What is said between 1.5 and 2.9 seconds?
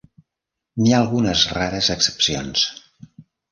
rares excepcions.